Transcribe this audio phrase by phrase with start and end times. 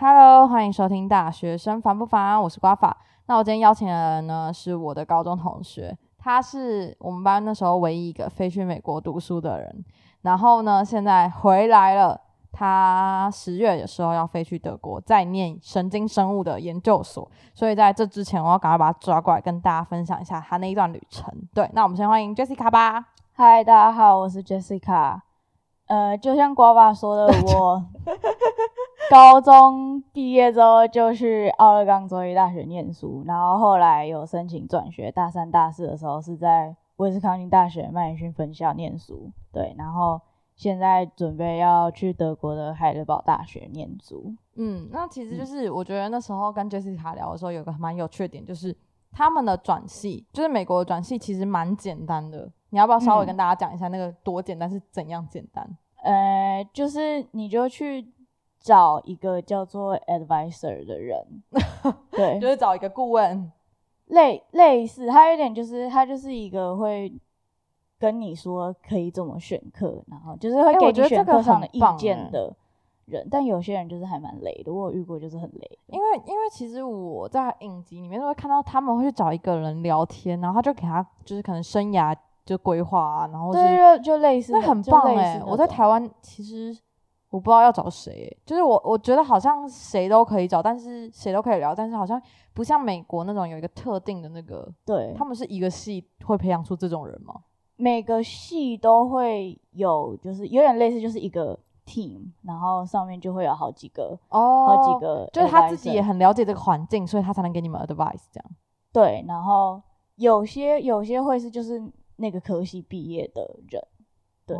[0.00, 2.40] Hello，欢迎收听大学生烦不烦？
[2.40, 2.96] 我是瓜法。
[3.26, 9.84] 那我今天邀请的人呢，是我的高中同学，他是我们班那时候唯一一个飞去美国读书的人。
[10.22, 12.20] 然后呢，现在回来了。
[12.52, 17.28] 他十月的时候要飞去德国，再念神经生物的研究所。
[17.52, 21.32] 所以在这之前，我要赶快把他抓过来，跟大家分享一下他那一段旅程。
[21.52, 23.04] 对，那我们先欢迎 Jessica 吧。
[23.32, 25.20] 嗨，大家好，我是 Jessica。
[25.86, 27.84] 呃，就像瓜爸说的，我
[29.10, 39.30] 高中毕业之后就去奥勒冈州立大学念书，然后后来有申请转学，大三、大四的时候是在威斯康星大学麦迪逊分校念书。
[39.52, 40.20] 对，然后
[40.56, 44.34] 现在准备要去德国的海德堡大学念书。
[44.56, 48.76] 嗯，那其实就是我觉得那时候跟 Jessica 聊的时候，有个蛮有趣的点，就是
[49.10, 52.50] 他们的转系，就是美国的转系其实蛮简单的。
[52.70, 55.66] 你要不要稍微跟大家讲一下那个多简单是怎样简单？
[56.02, 58.06] 呃，就是你就去
[58.68, 61.18] 找一个叫做 advisor 的人，
[62.12, 63.50] 对，就是找一个顾问，
[64.08, 67.10] 类类似，他有点就是他就是一个会
[67.98, 72.54] 跟你说可以怎么选课，然后就是会给你选课上的意见的
[73.06, 73.26] 人。
[73.30, 75.78] 但有些人就是还蛮累的，我有遇过就是很累。
[75.86, 82.14] 因为因为其实我在影集里面都会看到他们会去找一个人聊天，然后他就给他就是可能生涯。
[82.48, 85.38] 就规划啊，然后对，就类似，那很棒哎！
[85.46, 86.74] 我在台湾其实
[87.30, 92.20] 我不知道要找谁，就是我我觉得好像谁都可以找，但是谁都可以聊，但是好像
[92.54, 97.34] 不像美国那种有一个特定的那个，对他们是一个系会培养出这种人吗？
[97.76, 108.50] 每个系都会有，就是有点类似，就是一个 team，然后上面就会有好几个哦，好几个，就是他自己也很了解这个环境，所以他才能给你们 advice 这样。
[108.92, 109.82] 对，然后
[110.16, 111.82] 有些有些会是就是。
[112.20, 113.80] 那个科系毕业的人，
[114.54, 114.58] 对，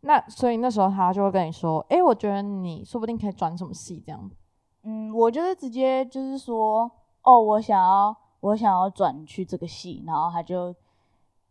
[0.00, 4.30] 那所以那时候他就会跟你说，哎，我觉得你说不定可以转什么系这样。
[4.82, 6.90] 嗯，我就是直接就是说，
[7.22, 10.74] 哦，我想要我想要转去这个系，然后他就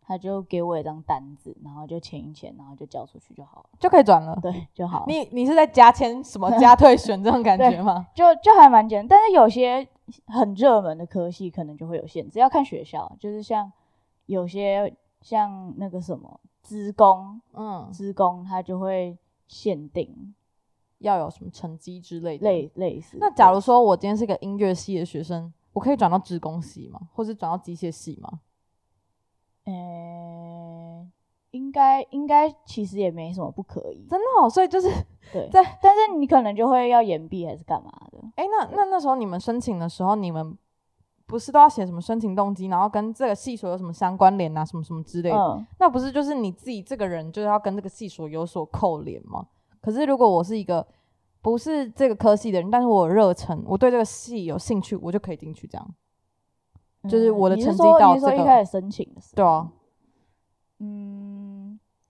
[0.01, 5.06] 他就给我一张单子，然后就签一签，然后就交出去就好了，就可以转了，对，就好。
[5.07, 8.07] 你你是在加签什么加退选这种感觉吗？
[8.13, 9.88] 就就还蛮简单，但是有些
[10.28, 13.72] 很热门的科系可能就会有限制，要看学校，就是像
[14.25, 14.95] 有些。
[15.19, 19.17] 像那个什么职工，嗯，职工他就会
[19.47, 20.35] 限定
[20.97, 23.17] 要有什么成绩之类的，类类似。
[23.22, 27.00] 那假如说我今天是个音乐系的学生，我可以转到职工系吗？
[27.13, 28.41] 或是转到机械系吗？
[29.63, 31.07] 呃，
[31.51, 34.49] 应该应该其实也没什么不可以，真的哦。
[34.49, 34.89] 所以就是
[35.31, 38.19] 对，在但是你可能就会要延毕还是干嘛的？
[38.35, 40.57] 哎，那那那时候你们申请的时候，你们。
[41.27, 45.65] 不是都要写什么申请动机，然后跟这个系所有什么相关联啊，什么什么之类的？
[45.77, 49.45] 那不是就是你自己这个人就是要跟这个系所有所扣连吗？
[49.81, 50.87] 可是如果我是一个
[51.41, 55.95] 不是这个科系的人，但是我热忱，我对这个系有兴趣，我就可以进去这样。
[57.09, 59.71] 就是我的成绩到这个一开始申请的时候，对啊，
[60.79, 61.36] 嗯。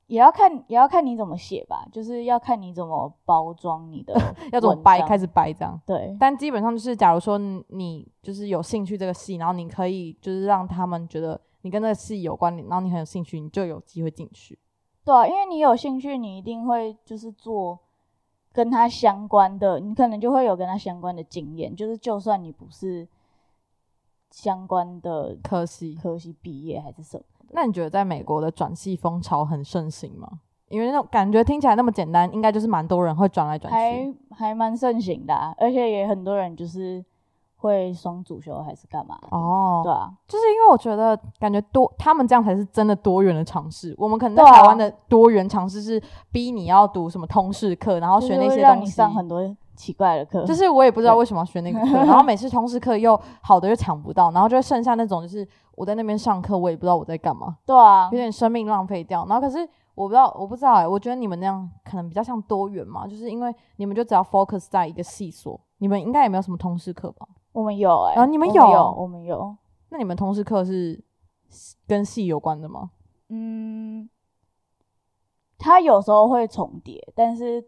[0.08, 4.14] 也要看，也要看你怎么写吧，就是要看你怎么包装你的，
[4.52, 5.80] 要怎么掰，开始掰这样。
[5.86, 14.58] 对，但基本上就是，假如说你就是有兴趣这个戏，然后你可以就是让他们觉得你跟这个戏有关联，然后你很有兴趣，你就有机会进去。
[15.04, 17.78] 对啊，因为你有兴趣，你一定会就是做
[18.54, 21.76] 跟他相关的，你可能就会有跟他相关的经验。
[21.76, 23.08] 就是就算你不是
[24.32, 27.24] 相关的科系，科系毕业还是什么。
[27.52, 30.28] 那你觉得在美国的转系风潮很盛行吗？
[30.70, 33.78] 因为那种感觉听起来那么简单，应该就是蛮多人会转来转去，
[34.32, 37.02] 还还蛮盛行的，而且也很多人就是
[37.56, 39.18] 会双主修还是干嘛？
[39.32, 43.96] 哦，对啊，就是因为我觉得感觉多，他们这样才是真的多元的尝试。
[43.98, 46.02] 我们可能在台湾的多元尝试是
[46.34, 49.42] 逼你要读什么通识课，然后学那些东西，上很多
[49.78, 55.48] 奇怪的课，就是我也不知道为什么要学那个课， 然后每次通识课又好的又抢不到，然后就会剩下那种就是。
[55.78, 57.56] 我在那边上课，我也不知道我在干嘛。
[57.64, 59.24] 对啊，有点生命浪费掉。
[59.28, 59.60] 然后可是
[59.94, 67.28] 我不知道，我不知道哎，我觉得你们那样可能比较像多元嘛，就是因为你们就只要 focus 在一个系所，你们应该也没有什么通识课吧？
[67.52, 68.64] 我们有哎，啊，你们有，
[68.98, 69.56] 我们有。
[69.90, 71.00] 那你们通识课是
[71.86, 72.90] 跟系有关的吗？
[73.30, 74.10] 嗯，
[75.60, 77.64] 它有时候会重叠，但是。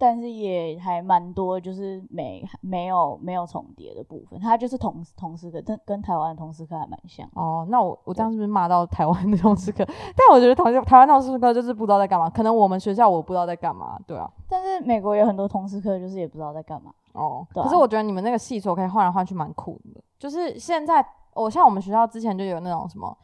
[0.00, 7.28] 但是也还蛮多，就是没没有没有重叠的部分，它就是同同时课，跟跟台湾的同时课还蛮像。
[7.34, 9.84] 哦，那我我这样是不是骂到台湾的同时课？
[10.16, 14.30] 但我觉得同台湾同时课就是不知道在干嘛，可能我们学校我不知道在干嘛，对啊。
[14.48, 16.90] 但是美国有很多同时课，就是也不知道在干嘛。
[17.12, 20.02] 哦，可是我觉得你们那个系所可以换来换去，蛮酷的。
[20.18, 21.04] 就是现在，
[21.34, 23.14] 我像我们学校之前就有那种什么。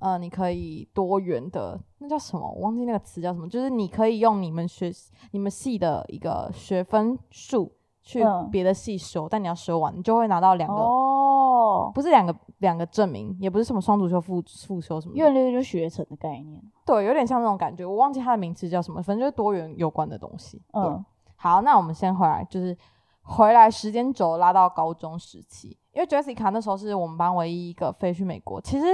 [0.00, 2.50] 呃，你可以多元的，那叫什么？
[2.50, 3.48] 我忘记那个词叫什么。
[3.48, 4.90] 就是你可以用你们学、
[5.30, 7.70] 你们系的一个学分数
[8.02, 16.62] 去嗯别的系修，但你要修完，你就会拿到两个，哦，不是两个两个证明，也不是什么双主修、复复修什么的，院类就学成的概念。
[16.86, 20.62] 对，有点像那种感觉，我忘记它的名词叫什么，反正就是多元有关的东西。
[20.72, 21.04] 嗯
[21.36, 22.76] 好，那我们先回来，就是
[23.22, 28.60] 回来时间轴拉到高中时期，因为 Jessica 那时候是我们班唯一一个飞去美国。
[28.60, 28.86] 其实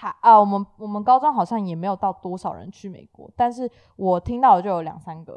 [0.00, 5.32] 他啊，我们我们高中好像也没有到多少人去美国，但是我听到的就有两三个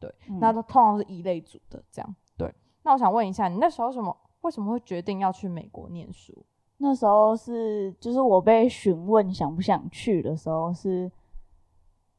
[0.00, 2.16] 人，嗯那都通常是一类组的这样。
[2.36, 6.44] 对，那我想问一下，你那时候什么为什么会决定要去美国念书？
[6.76, 11.10] 那时候是就是我被询问想不想去的时候是，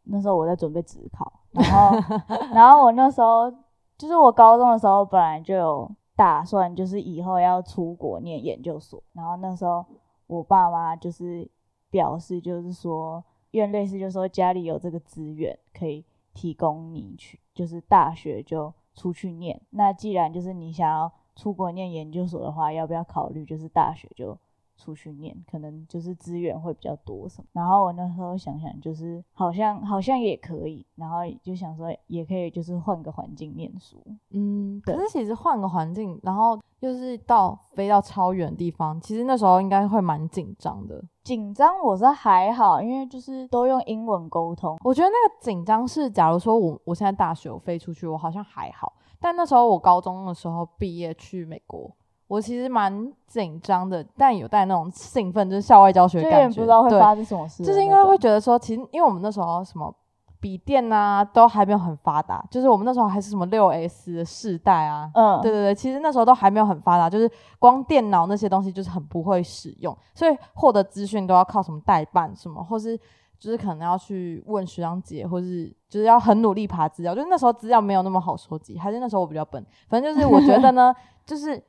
[0.06, 2.18] 那时候我在准备职考，然后
[2.52, 3.52] 然后我那时候
[3.96, 9.86] 就是我高中的时候本来就有打算，就是以后要出国念研究所，然后那时候
[10.26, 11.48] 我爸妈就是
[11.96, 16.04] 表示就是说，因为类似就是说家里有这个资源可以
[16.34, 19.62] 提供你去，就是大学就出去念。
[19.70, 24.38] 那既然就是你想要出国念研究所的话，要不要考虑就是大学就
[24.78, 27.48] 出去念，可能就是资源会比较多什么。
[27.54, 34.02] 然后我那时候想想，就是好像好像也可以，然后就想说也可以就是换个环境念书。
[34.32, 41.04] 嗯，可是其实换个环境，然后就是到飞到超远的地方，其实那时候应该会蛮紧张的。
[41.24, 44.78] 紧张我是还好，因为就是都用英文沟通。
[44.84, 51.92] 我觉得那个紧张是，假如说我我现在大学我飞出去，我好像还好，但那时候我高中的时候毕业去美国，
[52.28, 56.62] 我其实蛮紧张的，但有带那种兴奋，就是校外教学就有的感觉。
[56.62, 59.94] 不知道会对发生什么事的那种，就是因为会觉得说，其实因为我们那时候什么
[60.40, 67.30] 笔电啊都还没有很发达，就是我们那时候还是什么六 S 的世代啊，嗯，对对对，其实那时候都还没有很发达，就是
[67.60, 72.98] 光电脑那些东西就是很不会使用，所以获得资讯都要靠什么代办什么，或是
[73.38, 80.94] 就是可能要去问学长姐，或是就是要很努力爬资料，就是那时候资料没有那么好收集，还是那时候我比较笨，反正就是我觉得呢，
[81.26, 81.62] 就是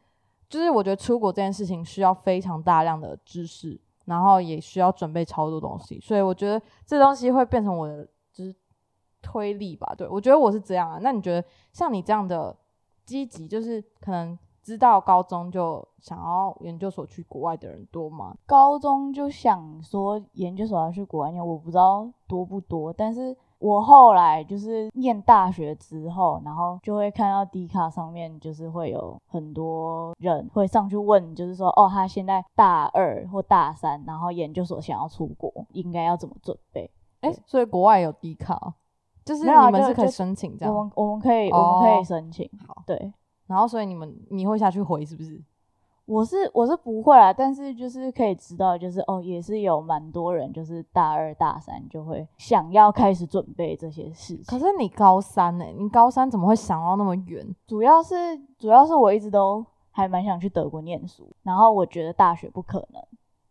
[0.48, 8.54] 就是我觉得出国这件事情需要非常大量的知识，然后也需要准备超多东西，所以我觉得这东西会变成我的就是
[9.20, 9.94] 推力吧。
[9.96, 10.98] 对我觉得我是这样啊。
[11.02, 12.56] 那你觉得像你这样的
[13.04, 18.36] 积极，就是可能知道高中就想要研究所去国外的人多吗？
[18.46, 36.90] 高中就想说研究所要去国外念，我不知道多不多，但是我后来就是念大学之后，然后就会看到 D 卡上面就是会有很多人会上去问，就是说哦，他现在大二或大三，然后研究所想要出国，应该要怎么准备？
[37.20, 38.74] 哎、所以国外有低卡，
[39.24, 40.74] 就是你们是可以申请这样。
[40.74, 43.12] 我们我们可以、我们可哦以申请，好，对。
[43.46, 45.42] 然后所以你们你会下去回是不是？
[46.06, 54.44] 我是我是不会啊，但是就是可以知道，就是哦，也是有蛮多人，就是大二大三就会想要开始准备这些事情。
[54.46, 57.44] 可是你高三呢、你高三怎么会想到那么远？
[57.66, 58.14] 主要是
[58.56, 63.02] 主要是我一直都还蛮想去德国念书，然后我觉得大学不可能，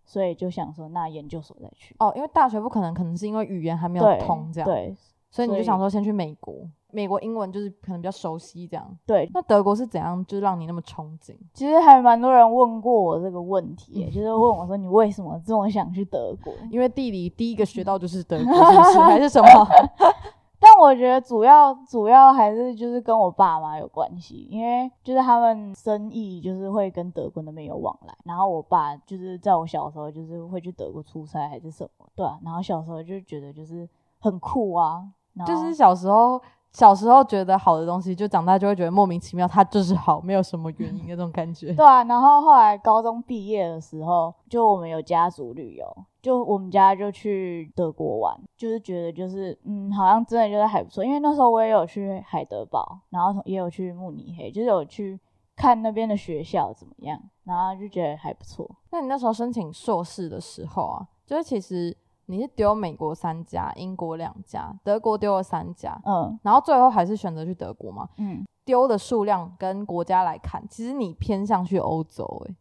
[0.06, 1.94] 所以就想说那研究所再去。
[2.00, 4.96] 哦，因为大学不可能，可能是因为语言还没有通这样，对
[5.30, 6.56] 所以你就想说先去美国，
[6.96, 8.98] 美国英文就是可能比较熟悉这样。
[9.06, 11.36] 对，那德国是怎样，就是让你那么憧憬？
[11.54, 16.54] 其实还蛮多人问过我这个问题嗯，就是问我说你为什么这么想去德国？
[16.72, 19.00] 因为地理第一个学到就是德国， 是不是？
[19.00, 19.48] 还是什么？
[20.58, 33.88] 但我觉得主要主要还是就是跟我爸妈有关系，因为就是他们生意就是会跟德国那边有往来，然后我爸就是在我小时候就是会去德国出差还是什么，对啊，然后小时候就觉得就是
[34.18, 35.04] 很酷啊，
[35.46, 36.42] 就是小时候
[36.76, 41.72] 小时候觉得好的东西，就长大就会觉得莫名其妙，它就是好，没有什么原因那种感觉。
[41.72, 45.88] 对啊，然后后来高中毕业的时候，就我们有家族旅游，
[46.22, 55.18] 就我们家就去德国玩，就是觉得就是嗯，好像真的就是还不错，因为那时候我也有去海德堡，然后也有去慕尼黑，就是有去
[55.56, 58.70] 看那边的学校怎么样，然后就觉得还不错。
[58.92, 61.96] 那你那时候申请硕士的时候啊，就是其实
[62.28, 68.08] 你是丢美国三家，英国两家，德国丢了三家，嗯然后最后还是选择去德国嘛？
[68.18, 72.56] 嗯，丢的数量跟国家来看，其实你偏向去欧洲、欸，诶，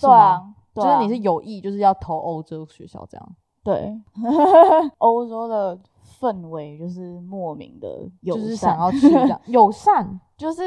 [0.00, 3.36] 对啊，就是你是有意就是要投欧洲学校这样。
[3.64, 4.00] 对
[4.98, 5.76] 欧洲的
[6.20, 10.62] 氛围就是莫名的友善，就是想要去这样 友善就是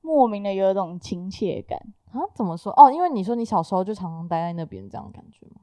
[0.00, 1.78] 莫名的有一种亲切感。
[2.12, 2.24] 啊？
[2.34, 2.72] 怎么说？
[2.76, 5.60] 哦，因为你说你小时候就常常待在那边，这样感觉吗？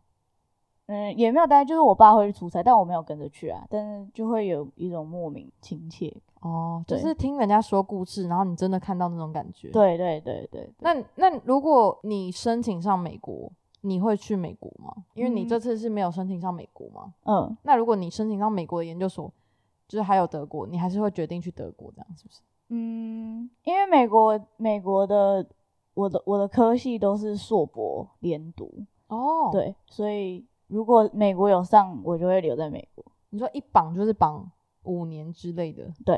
[0.87, 3.65] 嗯，也没有待，就是我爸会去出差，但我没有跟着去啊。
[3.69, 6.51] 但是就会有一种莫名亲切感。
[6.51, 13.49] 哦，就是听人家说故事，然后你真的看到那种感觉。，对对对对，那那如果你申请上美国，
[13.81, 14.93] 你会去美国吗？
[15.13, 17.13] 因为你嗯这次是没有申请上美国嘛。
[17.23, 19.31] 嗯，那如果你申请上美国的研究所，
[19.87, 22.41] 就是还有德国，你还是会决定去德国这样，是不是？
[22.67, 25.45] 嗯，因为美国美国的
[25.93, 28.69] 我的我的科系都是硕博连读，
[29.07, 33.03] 哦，，对，所以如果美国有上，我就会留在美国。
[33.29, 34.50] 你说一绑就是绑
[34.84, 36.17] 五年之类的，对，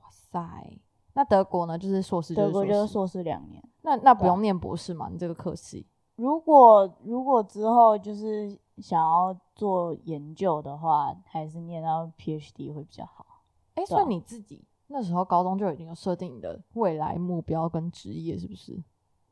[0.00, 0.78] 哇塞。
[1.14, 1.76] 那德国呢？
[1.76, 2.80] 就是硕士，德国就硕士。
[2.80, 3.62] 就是硕士两年。
[3.82, 5.08] 那那不对啊用念博士嘛？
[5.10, 5.86] 你这个科系。
[6.16, 13.26] 如果如果之后就是想要做研究的话，还是念到 PhD 会比较好。
[13.74, 18.80] 哎、对所以啊你自己那时候高中就已经有设定你的未来目标跟职业，是不是？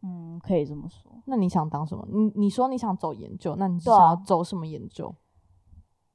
[0.07, 1.11] 嗯，可以这么说。
[1.25, 2.07] 那你想当什么？
[2.13, 5.13] 你你说你想走研究，那你想要走什么研究？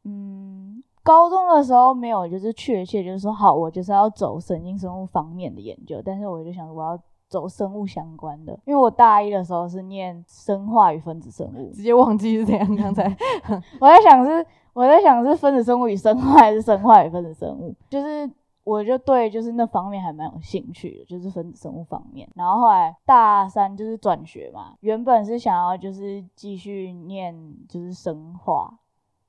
[0.06, 12.76] 嗯，高中的时候没有就是确切就是说好，我就是要走神经生物方面的研究，但是我就想我要走生物相关的，因为我大一的时候是念生化与分子生物，直接忘记是怎样？
[12.78, 13.06] 刚才
[13.82, 18.30] 我在想是我在想是分子生物与生化还是生化与分子生物，就是
[18.72, 22.30] 我就对就是那方面还蛮有兴趣的，就是分子生物方面。
[22.36, 27.36] 然后后来大三就是转学嘛，原本是想要就是继续念
[27.68, 28.80] 就是生化，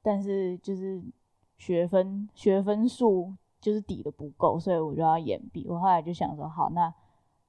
[0.01, 1.03] 但是就是
[1.59, 5.67] 学分学分数就是抵的不够，所以我就要延毕。
[5.69, 6.95] 我后来就想说，好，那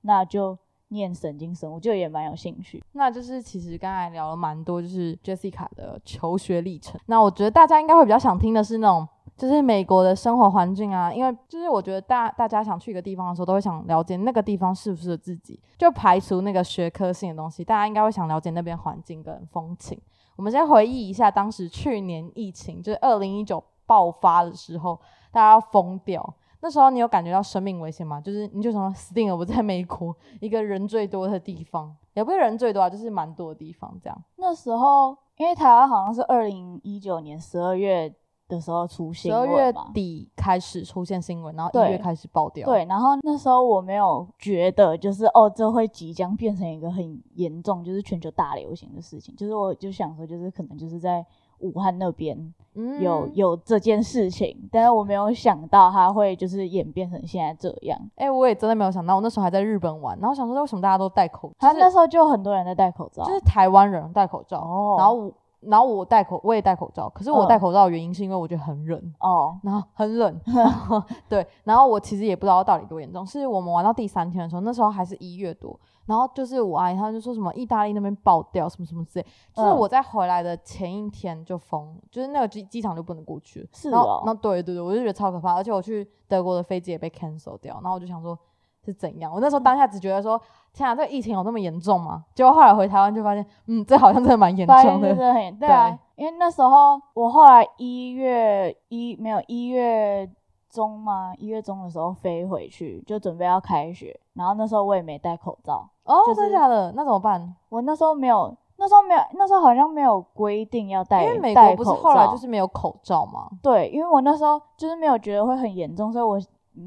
[0.02, 0.58] 那就
[0.88, 2.84] 念神经生物，就也蛮有兴趣。
[2.94, 7.00] 那就是其实刚才聊了蛮多，就是 Jessica 的求学历程。
[7.06, 20.00] 那我觉得大家应该会比较想听的是那种，就是美国的生活环境啊，因为就是我觉得大大家想去一个地方的时候，都会想了解那个地方适不适合自己，就排除那个学科性的东西，大家应该会想了解那边环境跟风情。
[20.36, 25.00] 我们先回忆一下当时去年疫情，就是二零一九爆发的时候，
[25.32, 26.34] 大家要疯掉。
[26.62, 28.22] 那时候你有感觉到生命危险吗？
[28.22, 34.24] 就是你就想说死定了，我在美国一个人最多的地方，也不是人最多啊，就是蛮多的地方这样。
[34.38, 38.16] 那时候，因为台湾好像是二零一九年十二月
[38.54, 51.26] 的时候出新十二月嘛，底开始出现新闻，然后一对月开始爆掉。，对，然后那时候我没有觉得就是哦，这会即将变成一个很严重，就是全球大流行的事情，就是我就想说，就是可能就是在
[51.60, 57.98] 武汉那边嗯有有这件事情，但是我没有想到它会就是演变成现在这样。
[58.16, 65.32] 哎、我也真的没有想到，我那时候还在日本玩，然后想说为什么大家都戴口罩，就是他那时候就很多人在戴口罩，就是台湾人戴口罩，哦，然后我
[65.68, 69.14] 然后我戴口我也戴口罩，可是我嗯戴口罩的原因是因为我觉得很冷。
[69.20, 70.40] 哦， 然后很冷，
[71.30, 73.26] 对，然后我其实也不知道到底多严重。
[73.26, 88.38] 是我们玩到第三天的时候，那时候还是一月多，然后就是我阿姨她就说什么意大利那边爆掉什么什么之类，就是嗯我在回来的前一天就封，就是那个机机场就不能过去然后哦，那对对对，我就觉得超可怕，而且我去德国的飞机也被 cancel 掉，然后我就想说
[88.84, 89.32] 是怎样？
[89.34, 90.40] 我那时候当下只觉得说，
[90.74, 92.24] 天啊，这个疫情有那么严重吗？
[92.34, 95.16] 结果后来回台湾就发现，嗯，这好像真的蛮严重的。
[95.34, 100.30] 很对啊，因为那时候我后来一月一没有一月
[100.70, 101.34] 中吗？
[101.38, 106.92] 一月中的时候飞回去，就准备要开学，然后那时候我也没戴口罩，哦，就是真的假的？
[106.94, 107.56] 那怎么办？
[107.70, 113.48] 我那时候没有，那时候没有，那时候好像没有规定要戴因为美国不是后来就是没有口罩吗？
[113.62, 116.42] 对，因为我那时候就是没有觉得会很严重，所以我没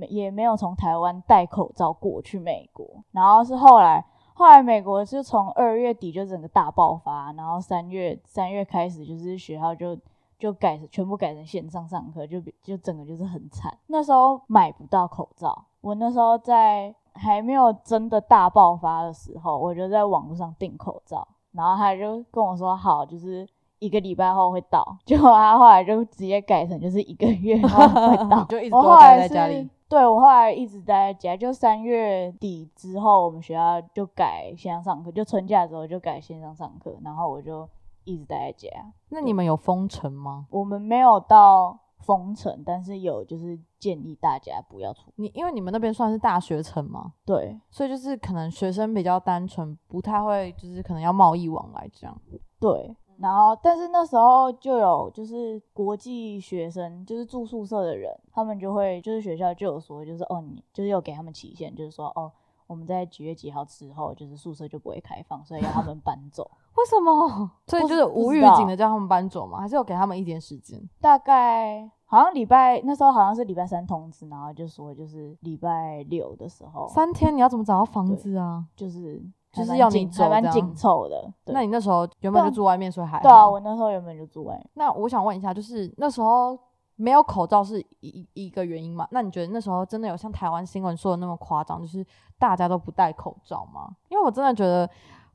[0.09, 2.87] 也没有从台湾戴口罩过去美国。
[3.13, 9.99] 然后是后来，后来美国是从二月底就整个大爆发，然后三月三月开始就是学校就
[10.39, 13.77] 就改成全部改成线上上课，就就整个就是很惨。
[13.87, 23.47] 那时候买不到口罩，我那时候在还没有真的大爆发的时候，我就在网络上订口罩，然后他就跟我说好，就是。
[23.79, 29.69] 一个礼拜后会到， 结果他后来就直接改成就是一个月后会到， 就一直都待在家里。
[29.89, 37.69] 对我后来一直待在家，就三月底之后，我们学校就改线上上课，就春假之后就改线上上课，然后我就
[38.05, 38.69] 一直待在家。
[39.11, 40.47] 那你们有封城吗？
[40.51, 45.13] 我们没有到封城，但是有就是建议大家不要出。
[45.17, 52.21] 你因为你们那边算是大学城嘛，对所以就是可能学生比较单纯，不太会就是可能要贸易往来这样。
[52.59, 62.31] 对，然后但是那时候就有就是国际学生，就是住宿舍的人，他们就会就是学校就有说，就是哦你就是有给他们期限，就是说哦
[62.67, 66.51] 我们在几月几号之后，就是宿舍就不会开放，所以要他们搬走。
[66.77, 67.51] 为什么？
[67.67, 69.61] 所以就是无预警的叫他们搬走吗？
[69.61, 70.79] 还是有给他们一点时间？
[71.01, 78.67] 大概好像礼拜那时候好像是礼拜三通知，然后就说就是礼拜六的时候，三天你要怎么找到房子啊？
[78.77, 79.23] 就是
[79.57, 81.33] 就是要你还蛮紧走还蛮紧凑的。
[81.47, 84.71] 那你那时候原本就住外面，所以还对啊，我那时候原本就住外面。
[84.75, 86.59] 那我想问一下，就是那时候
[86.97, 89.09] 没有口罩是一一一个原因嘛？
[89.11, 92.05] 那你觉得那时候真的有像台湾新闻说的那么夸张，就是
[92.39, 93.89] 大家都不戴口罩吗？
[94.09, 94.89] 因为我真的觉得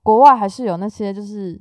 [0.03, 1.59] 国外还是有那些就是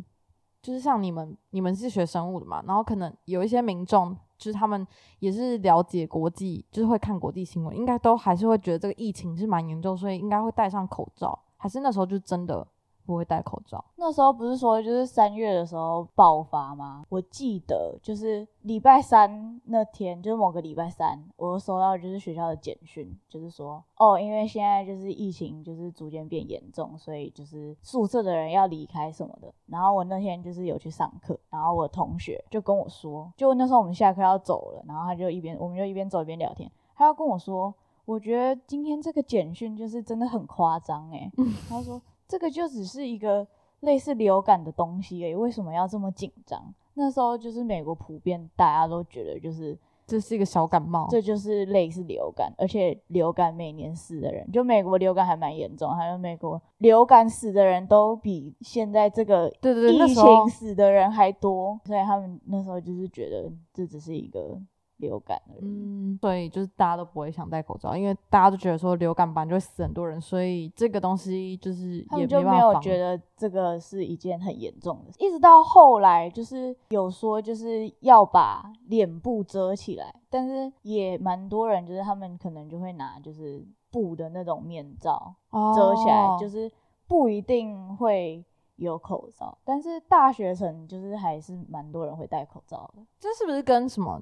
[0.62, 4.86] 就是像你们你们是学生物的嘛，然后可能有一些民众就是他们
[5.18, 11.38] 也是了解国际，就是会看国际新闻，应该都还是会觉得这个疫情是蛮严重，所以应该会戴上口罩。
[11.60, 12.66] 还是那时候就真的
[13.04, 13.84] 不会戴口罩？
[13.96, 17.04] 那时候不是说就是三月的时候爆发吗？
[17.10, 29.52] 我记得就是礼拜三那天，就是某个礼拜三，我收到就是学校的简讯，就是说哦，因为现在就是疫情就是逐渐变严重，所以就是宿舍的人要离开什么的。
[29.66, 37.74] 然后我那天就是有去上课，然后我同学就跟我说，就那时候我们下课要走了，然后他就一边我们就一边走一边聊天，他要跟我说，
[38.10, 41.30] 我觉得今天这个简讯就是真的很夸张哎。
[41.68, 42.00] 他说。
[42.30, 43.44] 这个就只是一个
[43.80, 46.72] 类似流感的东西哎，为什么要这么紧张？
[46.94, 49.76] 那时候就是美国普遍大家都觉得就是
[50.06, 64.56] 这是一个小感冒，这就是类似流感，而且流感每年死的人，就美国流感还蛮严重，还有美国流感死的人都比现在这个对对疫情死的人还多，所以他们那时候就是觉得这只是一个。
[65.00, 75.12] 流感而已，嗯，所以就是大家都不会想戴口罩，因为大家都觉得说流感版就会死很多人，所以这个东西就是也就没有觉得这个是一件很严重的。
[75.18, 85.34] 一直到后来就是有说就是要把脸部遮起来，但是也蛮多人就是他们可能就会拿就是布的那种面罩
[85.74, 86.70] 遮起来，就是
[87.08, 88.44] 不一定会。
[88.80, 93.02] 有口罩，但是大学城就是还是蛮多人会戴口罩的。
[93.18, 94.18] 这是不是跟什么，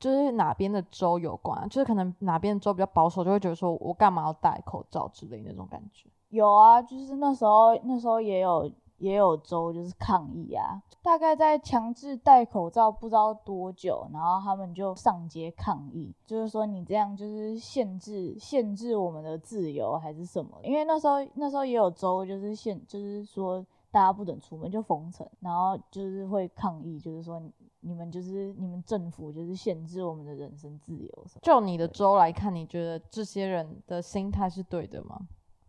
[0.00, 1.68] 就是哪边的州有关？
[1.68, 6.08] 就是可能哪边的州比较保守，就会觉得说我干嘛要戴口罩之类那种感觉。
[6.30, 20.58] 有啊，就是那时候那时候也有也有州就是抗议啊，大概在强制戴口罩不知道多久，然后他们就上街抗议，就是说你这样就是限制限制我们的自由还是什么？
[20.64, 23.64] 因为那时候那时候也有州就是限就是说。
[23.90, 27.42] 大家不准出门就封城，然后就是会抗议，就是说
[27.80, 31.40] 你们就是你们政府就是限制我们的人身自由什么。
[31.42, 35.18] 就你的州来看，你觉得这些人的心态是对的吗？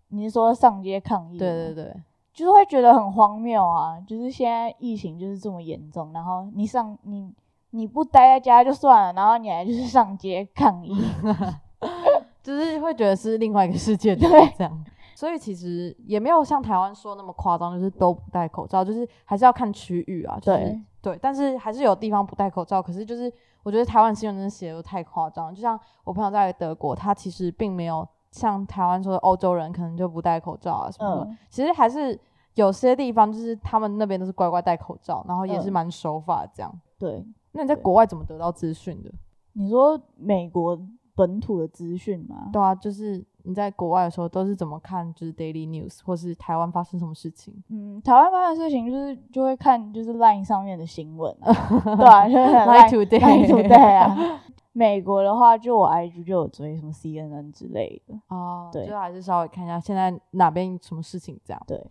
[0.10, 1.38] 你是说上街抗议？
[1.38, 1.96] 对对对，
[2.34, 4.00] 就是会觉得很荒谬啊！
[4.02, 7.34] 就是现在疫情就是这么严重，然后你上你
[7.70, 10.94] 你不待在家就算了，然后你还就是上街抗议，
[12.44, 14.86] 就是会觉得是另外一个世界， 对这样。
[15.22, 20.40] 所以其实也没有像台湾说那么夸张，就是都不戴口罩，就是还是要看区域啊。
[20.42, 22.82] 对对，但是还是有地方不戴口罩。
[22.82, 23.32] 可是就是
[23.62, 31.30] 我觉得台湾新闻真的写的太夸张，就像我朋友在德国，他其实并没有像台湾说的欧洲人可能就不戴口罩啊什么的。
[31.52, 32.20] 其实还是
[32.56, 36.82] 有些地方就是他们那边都是乖乖戴口罩，然后也是蛮守法这样。
[36.98, 39.12] 对，那你在国外怎么得到资讯的？
[39.54, 40.82] 你说美国
[41.14, 42.50] 本土的资讯吗？
[42.52, 43.24] 对啊，就是。
[43.44, 45.14] 你在国外的时候都是怎么看？
[45.14, 47.54] 就是 daily news 或是台湾发生什么事情？
[47.70, 54.42] 嗯，台湾发生事情就是就会看就是 line 上面的新闻， 对啊，就是 line today today 啊。
[54.74, 61.62] 美国的话，就我 IG 就有追什么 CNN 之类的哦，对，就还是稍微看一下现在哪边什么事情这样。
[61.68, 61.86] 对，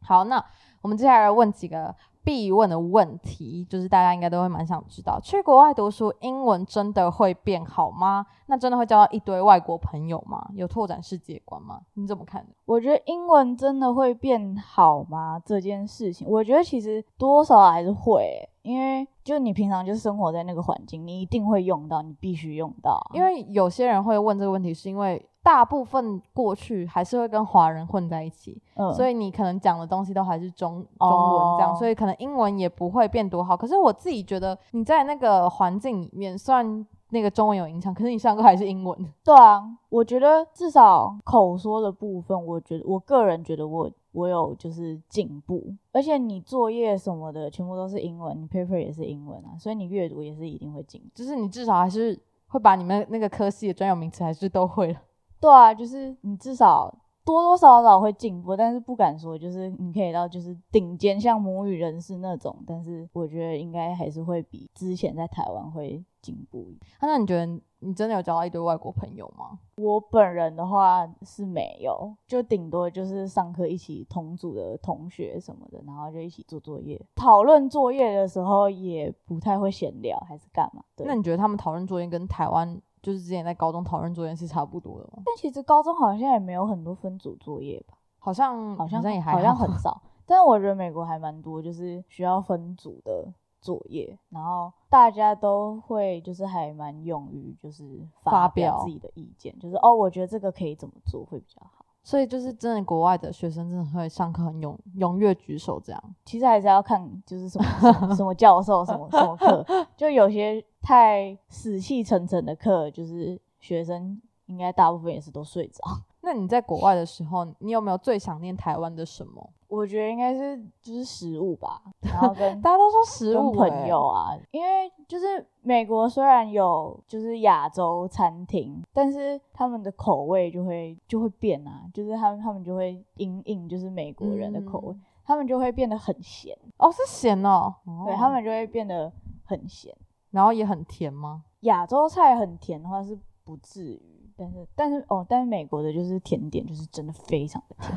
[0.00, 0.44] 好，那
[0.82, 1.94] 我们接下来问几个。
[2.24, 8.26] 必问的问题就是大家应该都会蛮想知道，去国外读书，英文真的会变好吗？
[8.46, 10.48] 那真的会交到一堆外国朋友吗？
[10.54, 11.80] 有拓展世界观吗？
[11.94, 12.46] 你怎么看？
[12.64, 15.38] 我觉得英文真的会变好吗？
[15.44, 22.98] 这件事情，我觉得其实多少还是会，因为就你平常就生活在那个环境，你一定会用到，你必须用到。
[23.12, 25.28] 因为有些人会问这个问题，是因为。
[25.44, 28.58] 大部分过去还是会跟华人混在一起，
[28.96, 33.54] 所以你可能讲的东西都还是中中文这样，所以可能英文也不会变多好。
[33.54, 38.98] 可是我自己觉得你在那个环境里面，虽然那个中文有影响，可是你上课还是英文。
[39.22, 54.98] 对啊，我觉得至少口说的部分，我觉得我个人觉得我我有就是进步，而且你作业什么的全部都是英文，你 paper 也是英文啊，所以你阅读也是一定会进，就是你至少还是会把你们那个科系的专有名词还是都会了。
[55.44, 56.90] 对啊，就是你至少
[57.22, 66.66] 多多少少会进步，但是不敢说就是你可以到就是顶尖像母语人士那种，但是我觉得应该还是会比之前在台湾会进步。
[67.02, 67.44] 那你觉得
[67.80, 69.58] 你真的有交到一堆外国朋友吗？
[69.76, 80.82] 我本人的话是没有，就顶多就是上课一起同组的同学什么的，然后就一起做作业，讨论作业的时候也不太会闲聊，还是干嘛？
[81.04, 82.80] 那你觉得他们讨论作业跟台湾？
[83.04, 87.98] 就是之前在高中讨论作业是差不多的，但其实高中好像也没有很多分组作业吧？
[88.18, 90.00] 好像好像也还好像很 少。
[90.24, 101.83] 但是我觉得美国还蛮多，就是需要分组的作业，然后大家都会就是还蛮勇于就是发表自己的意见，就是哦，我觉得这个可以怎么做会比较好。
[102.04, 106.14] 所以就是真的，国外的学生真的会上课很踊踊跃举手这样。
[106.26, 115.82] 其实还是要看就是什么什么什么教授什么什么课，就有些太死气沉沉的课，就是学生应该大部分也是都睡着。
[116.24, 119.48] 那你在国外的时候，你有没有最想念台湾的什么？
[119.68, 139.10] 我觉得应该是就是食物吧， 然后跟大家都说食物、跟朋友啊，因为就是美国虽然有就是亚洲餐厅，但是他们的口味就会就会变啊，就是他们他们就会因应就是美国人的口味，嗯他们就会变得很咸，哦，是咸哦，哦对他们就会变得
[139.44, 139.96] 很咸。
[140.30, 141.44] 然后也很甜吗？
[141.60, 147.96] 亚洲菜很甜的话是不至于，但是但是哦，但是美国的就是甜点就是真的非常的甜，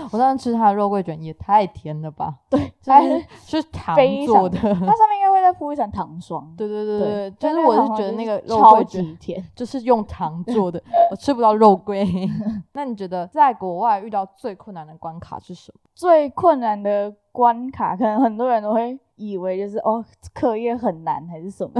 [0.12, 2.34] 我上次吃它的肉桂卷也太甜了吧？
[2.48, 4.58] 对，它就是是是糖做的。
[4.58, 4.74] 它上
[5.08, 6.52] 面应该会再铺一层糖霜。
[6.56, 9.06] 对对对对对，但就是我是觉得那个肉桂卷。
[9.54, 12.06] 就是用糖做的， 我吃不到肉桂。
[12.72, 15.80] 那你觉得在国外遇到最困难的关卡是什么？
[15.94, 21.72] 最困难的关卡，可能很多人都会以为就是哦，课业很难还是什么，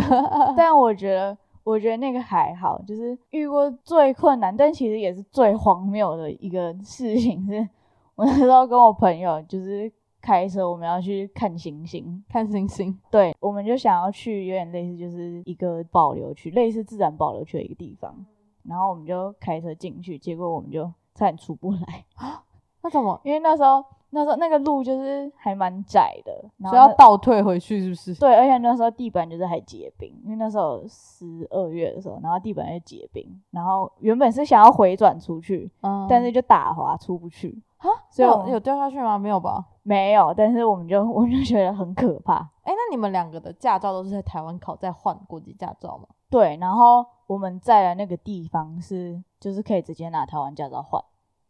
[0.56, 7.68] 但我觉得，我觉得那个还好，就是遇过最困难，但其实也是最荒谬的一个事情是，
[8.14, 18.14] 我那时候跟我朋友就是开车，我们要去看星星，看星星，对，我们就想要去有点类似就是一个保留区，类似自然保留区的一个地方，
[18.62, 20.84] 然后我们就开车进去，结果我们就
[21.16, 22.04] 差点出不来。
[22.80, 23.20] 那怎么？
[23.24, 23.84] 因为那时候
[24.16, 28.14] 那时候那个路就是还蛮窄的，然后所以要倒退回去是不是？
[28.18, 39.18] 对，而且那时候地板就是还结冰，因为那时候十二月的时候，然后地板就结冰，然后原本是想要回转出去，嗯但是就打滑出不去，啊，所以我有有掉下去吗？
[39.18, 39.62] 没有吧？
[39.82, 42.36] 没有，但是我们就我们就觉得很可怕。
[42.62, 46.08] 哎，那你们两个的驾照都是在台湾考，再换国际驾照吗？
[46.30, 51.02] 对，然后我们在的那个地方是就是可以直接拿台湾驾照换。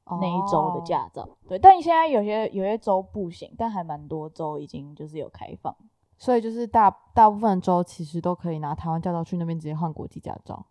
[0.09, 5.75] 那一周的哦，驾照，对，但现在有些有些州不行，但还蛮多州已经就是有开放。
[6.19, 10.65] 所以就是大大部分的州其实都可以拿台湾驾照去那边直接换国际驾照。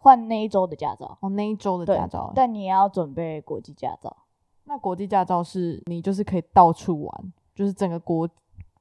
[0.00, 4.16] 换那一周的驾照，哦，那一周的驾照，但你也要准备国际驾照。
[4.64, 8.28] 那国际驾照是你就是可以到处玩，就是整个国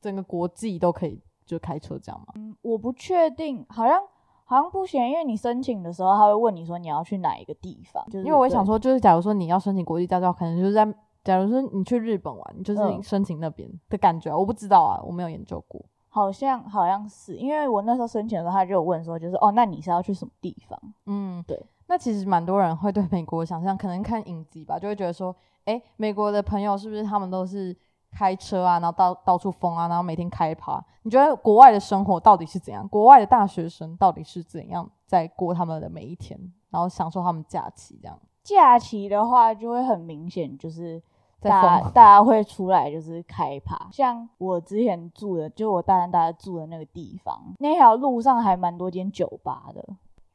[0.01, 2.27] 整个国际都可以就开车这样吗？
[2.35, 4.01] 嗯我不确定，好像
[4.49, 10.87] 好像不行，因为你申请的时候他会问你说你要去哪一个地方，就是，因为我想说，就是假如说你要申请国际驾照，可能就是在
[11.21, 15.83] 假如说你去日本玩，你就是嗯申请那边的感觉啊，我不知道啊，我没有研究过。
[16.07, 20.79] 好像好像是，因为我那时候申请的时候他就有问说，就是哦，那你是要去什么地方？
[21.05, 21.61] 嗯，对。
[21.89, 27.75] 那其实蛮多人会对美国想象，可能看影集吧，就会觉得说，诶，美国的朋友是不是他们都是
[28.11, 30.83] 开车啊，然后到到处疯啊，然后每天开趴？
[31.03, 32.87] 你觉得国外的生活到底是怎样？
[32.87, 36.39] 国外的大学生到底是怎样在过他们的每一天，
[36.69, 38.19] 然后享受他们假期这样？
[38.43, 41.01] 假期的话就会很明显，就是
[41.39, 49.85] 在大家大家会出来就是开趴，像我之前住的，就我大三大家住的那个地方，那条路上还蛮多间酒吧的。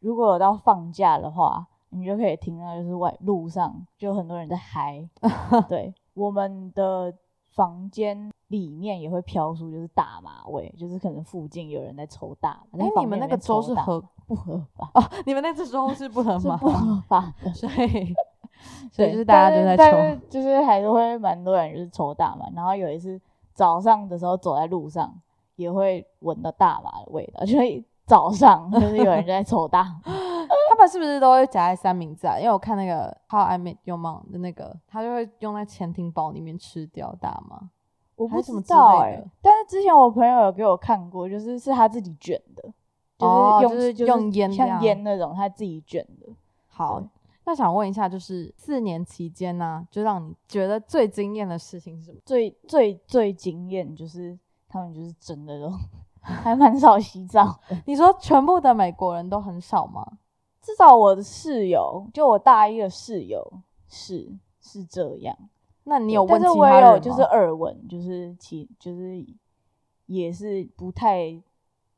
[0.01, 5.09] 如果有到放假的话，你就可以听到就是外路上就很多人在嗨。
[5.69, 7.15] 对，我们的
[7.53, 12.79] 房间里面也会飘出就是大麻味，就是可能附近有人在抽大麻。
[12.79, 14.91] 在诶，房你们那个抽是合不合法？
[14.95, 17.53] 哦，你们那只州是不合法不合法的。
[17.55, 18.15] 所以
[18.91, 23.21] 所以，就是大家都在抽但是就是还是会蛮多人就是抽大麻，然后有一次
[23.53, 25.12] 早上的时候走在路上
[25.57, 32.38] 也会闻到大麻的味道，就是早上 就是有人在抽大， 他们是不是都会夹在三明治啊？
[32.38, 37.71] 因为我看那个《How I Met Your Mom》的那个，他就会用在潜艇堡里面吃掉大麻。
[38.17, 42.62] 我不知道哎、但是之前我朋友有给我看过，就是是他自己卷的，
[43.19, 46.33] 就是用、哦就是是用烟像烟那种，他自己卷的。
[46.69, 47.03] 好，
[47.45, 52.19] 那想问一下，就是四年期间呢、就让你觉得最惊艳的事情是什么？
[52.25, 54.38] 最最最惊艳就是
[54.69, 55.73] 他们就是真的都
[56.43, 60.07] 还蛮少洗澡， 你说全部的美国人都很少吗？
[60.61, 63.53] 至少我的室友，就我大一的室友
[63.89, 65.37] 是是这样。
[65.85, 66.89] 那你有问但是我其他人吗？
[66.91, 69.27] 也有就是耳闻，就是其就是
[70.07, 71.43] 也是不太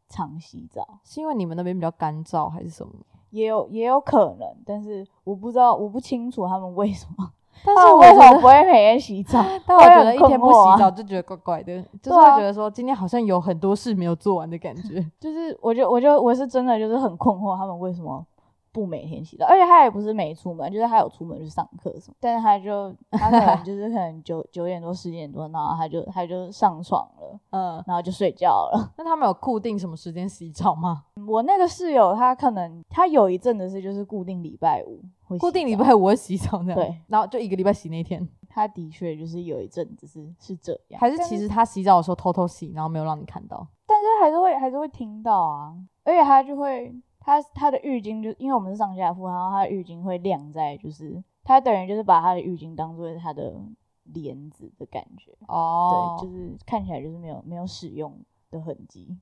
[0.08, 2.94] 常洗澡，是因为你们那边比较干燥还是什么？
[3.28, 7.32] 也有也有可能，但是我不知道，我不清楚他们为什么，
[7.64, 9.44] 但是我觉得么不会每天洗澡？
[9.66, 15.04] 但我觉得一天不洗澡就觉得怪怪的，就是会觉得说今天好像有很多事没有做完的感觉。
[15.20, 18.24] 就是我就我就我是真的就是很困惑，他们为什么
[18.72, 19.46] 不每天洗澡？
[19.46, 28.92] 而且他也不是没出门，就是他有出门去上课什么，但是他就他可能 就是可能九九点多十点多，然后他就他就上床了，嗯，然后就睡觉了。
[28.98, 31.04] 那他们有固定什么时间洗澡吗？
[31.28, 43.66] 我那个室友他可能他有一阵子是就是固定礼拜五会固定礼澡拜五会洗澡那样，对，然后就一个礼拜洗那天，他的确就是有一阵子是是这样，还是但其实他洗澡的时候偷偷洗，然后没有让你看到。
[43.86, 53.60] 但是还是会还是会听到啊，而且他就会他他的浴巾就因为我们是上下铺，然后他的浴巾会晾在就是他等于就是把他的浴巾当做他的
[54.04, 58.18] 帘子的感觉，哦，对，就是看起来就是没有没有使用
[58.50, 59.16] 的痕迹。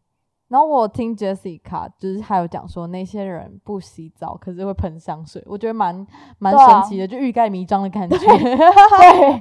[0.52, 6.06] 然后我听 Jessica 就是还有讲说，那些人不洗澡，可是会喷香水，我觉得蛮
[6.38, 8.18] 蛮神奇的，就欲盖弥彰的感觉。
[8.20, 9.32] 对，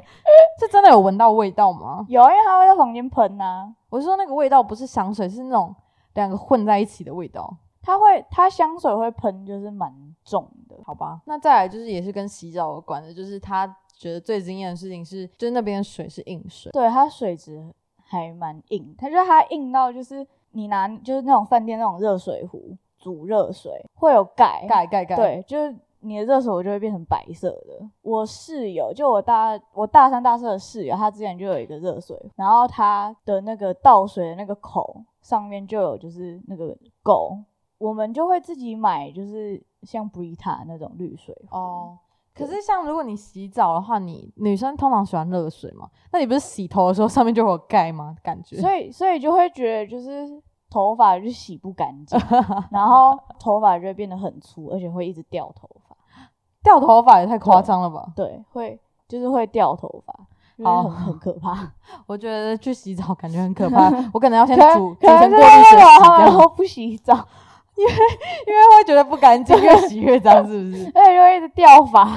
[0.58, 2.06] 是真的有闻到味道吗？
[2.08, 5.76] 有，因为他会在房间喷呐、我是说那个味道不是香水，是那种
[6.14, 7.58] 两个混在一起的味道。
[7.82, 9.94] 它会它香水会喷，就是蛮
[10.24, 10.78] 重的。
[10.86, 16.72] 好吧，那再来就是也是跟洗澡有关的，就是他觉得最惊艳的事情是，就是那边的水是硬水。
[16.72, 17.62] 对，它水质
[18.02, 27.90] 还蛮硬，它就是它硬到就是你拿就是那种饭店那种热水壶煮热水会有盖盖盖盖，，对，就是你的热水壶就会变成白色的。
[28.02, 37.38] 我室友就我大我大三大四的室友，他之前就有一个热水壶，然后他的那个倒水的那个口上面就有就是那个垢，
[37.78, 41.58] 我们就会自己买就是像 Brita 那种滤水壶。
[41.58, 41.98] 哦。
[42.34, 45.88] 可是像如果你洗澡的话，你女生通常喜欢热水嘛？
[46.14, 48.16] 那你不是洗头的时候上面就会有盖吗？
[48.24, 48.58] 感觉。
[48.62, 52.18] 所以所以就会觉得就是头发就洗不干净，
[52.72, 55.96] 然后头发就会变得很粗，而且会一直掉头发。
[56.64, 58.14] 掉头发也太夸张了吧？
[58.16, 60.14] 对，会就是会掉头发，
[60.58, 61.72] 就是哦很很可怕。
[62.08, 67.28] 我觉得去洗澡感觉很可怕， 我可能要先煮煮可能是成过滤水洗那种他们掉，不洗澡，
[67.82, 67.94] 因为
[68.48, 70.86] 因为会觉得不干净，越洗越脏，是不是？
[70.94, 72.08] 而且就会一直掉发。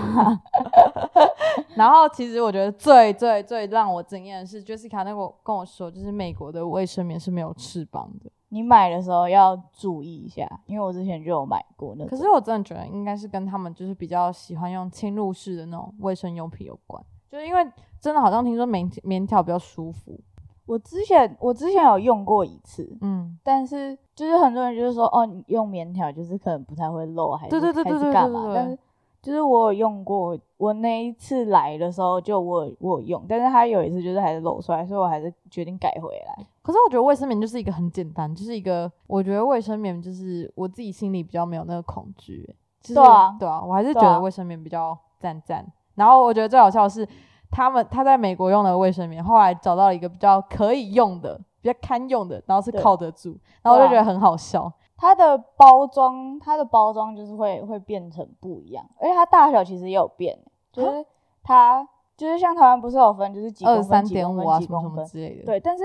[1.74, 8.30] 然后其实我觉得最最最让我惊艳的是，Jessica 那个跟我说，就是美国的卫生棉是没有翅膀的。
[8.50, 12.08] 你买的时候要注意一下，因为我之前就有买过那种。
[12.08, 17.66] 可是我真的觉得应该是跟他们就是比较喜欢用侵入式的那种卫生用品有关，就是因为
[18.00, 20.20] 真的好像听说棉棉条比较舒服。
[20.66, 28.30] 我之前我之前有用过一次，嗯，但是就是很多人就是说，哦，你用棉条就是可能不太会漏，还是对对对对还是干？
[28.30, 28.78] 嘛但是
[29.20, 36.46] 就是我有用过，我那一次来的时候就我我有用，但是他有一次就是还是漏出来，所以我还是决定改回来。
[36.60, 45.66] 可是我觉得卫生棉就是一个很简单，就是一个我觉得卫生棉就是我自己心里比较没有那个恐惧，就是对啊对啊，我还是觉得卫生棉比较赞赞。
[45.94, 47.08] 然后我觉得最好笑的是，
[47.54, 54.70] 他们他在美国用的卫生棉，后来找到了一个比较可以用的、比较堪用的，然后是靠得住，然后我就觉得很好笑。
[54.96, 60.36] 它的包装，它的包装就是会会变成不一样，而且它大小其实也有变，
[60.72, 61.06] 就是
[61.44, 65.44] 它就是像台湾不是有分就是几公分、二三几公分、点五啊，什么什几公分，么之类的。
[65.44, 65.84] 对，但是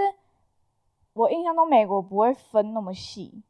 [1.13, 3.43] 我印象中美国不会分那么细，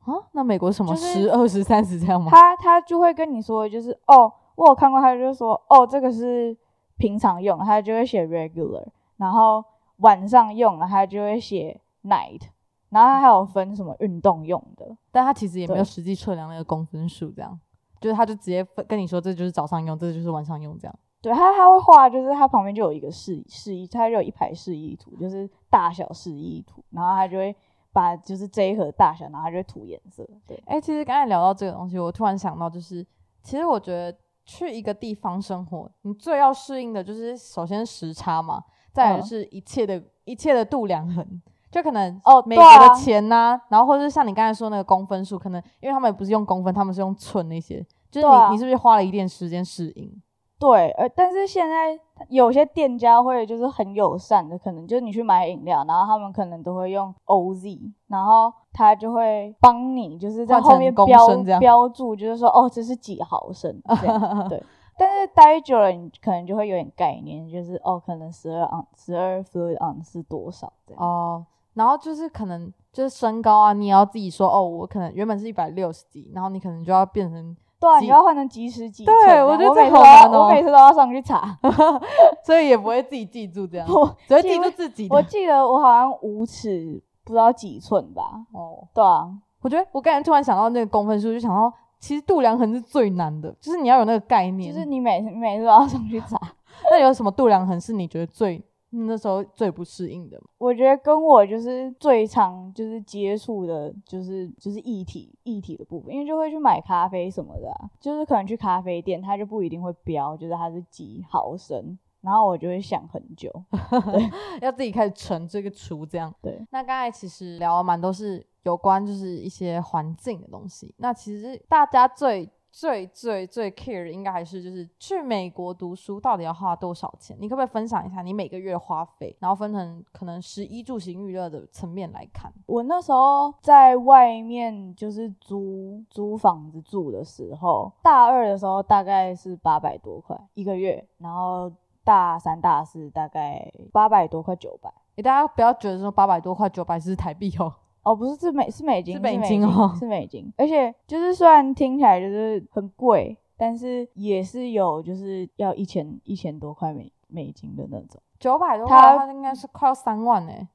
[0.00, 2.30] 啊，那美国什么十、二十、三十这样吗？
[2.32, 6.56] 他他就会跟你说，就是哦，我有看过，他就说哦，这个是
[7.00, 8.86] 平常用，它就会写 regular，
[9.16, 9.64] 然后
[9.96, 12.42] 晚上用了，他就会写 night，
[12.90, 17.58] 然后它还有分什么运动用的，但它其实也没有实际测量那个公分数，这样，
[18.00, 20.94] 就是它就直接跟你说，这就是早上用，这就是晚上用，这样。
[21.22, 27.54] 对它它会画，就是它旁边就有一个示示意，它就有一排示意图，就是大小示意图，然后它就会
[27.92, 33.06] 把就是这一盒大小，然后它就会涂颜色，对，哎、其实刚才聊到这个东西，我突然想到，就是
[33.42, 34.16] 其实我觉得
[34.50, 41.24] 去一个地方生活，你最要适应的就是首先时差嘛，再就是一切的、一切的度量衡。
[41.70, 50.19] 就可能哦美国的钱呐、然后或者是像你刚才说那个公分数，可能因为他们也不是用公分，他们是用寸那些，就是你、啊你是不是花了一点时间适应？
[50.60, 61.26] 对，呃，但是现在有些店家会就是很友善的，可能就是你去买饮料，然后他们可能都会用 OZ，然后他就会帮你就是在后面标
[61.58, 63.80] 标注，就是说哦这是几毫升
[64.50, 64.62] 对。
[64.98, 71.02] 但是待久了，你可能就会有点概念，就是哦，可能十二盎十二 fluid ounce 是多少这样。
[71.02, 71.42] 哦，
[71.72, 81.58] 然后就是可能就是身高啊，你也要自己说哦，我可能原本是一百六十几，然后你可能就要变成，对啊，你要换成几尺几对我觉得这好难哦我每次都要上去查。
[82.44, 85.16] 所以也不会自己记住这样，我只会记住自己的。
[85.16, 88.22] 我记得我好像五尺不知道几寸吧。
[88.52, 89.26] 哦，对啊，
[89.62, 94.72] 我觉得我刚才突然想到那个公分数，就想到其实度量衡是最难的，就是你要有那个概念。
[94.72, 96.38] 就是你每次每次都要上去查。
[96.90, 100.40] 那有什么度量衡是你觉得最那时候最不适应的？
[100.58, 113.50] 我觉得跟我就是最常就是接触的，就是就是液体液体的部分，因为就会去买咖啡什么的、啊，就是可能去咖啡店，它就不一定会标，就是它是几毫升，然后我就会想很久。
[114.60, 116.34] 要自己开始乘这个除这样。
[116.42, 120.94] 对，那刚才其实聊了蛮多是有关就是一些环境的东西。
[120.98, 127.36] 那其实大家最最最最 care 的应该还是就是去美国读书到底要花多少钱？
[127.40, 132.52] 你可不可以分享一下你每个月花费，然后分成可能食衣住行娱乐的层面来看？
[132.66, 141.70] 我那时候在外面就是租租房子住的时候，大二的时候大概是八百多块一个月，然后
[142.04, 144.92] 大三、大四大概八百多块九百。
[145.16, 147.74] 诶，大家不要觉得说八百多块九百是台币哦。
[148.02, 150.52] 哦，不是，是美是美金，是美美金哦是美金。
[150.56, 158.20] 而且就是虽然听起来就是很贵，但是也是有就是要一千一千多块美美金的那种。
[158.38, 160.68] 九百多块的话，应该是快要三万哎。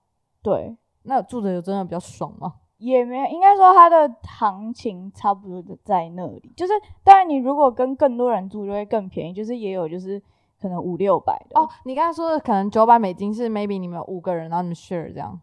[0.44, 2.54] 对，那住的有真的比较爽吗？
[2.78, 6.54] 也没有，应该说它的行情差不多的在那里。
[6.56, 10.22] 就是当然你如果跟更多人住就会更便宜，就是也有就是
[10.62, 15.42] 可能五六百的哦，你刚才说的可能九百美金是 maybe 你们有五个人，然后你们 share 这样。